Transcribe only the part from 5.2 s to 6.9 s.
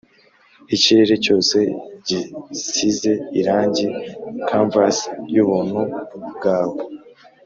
yubuntu bwawe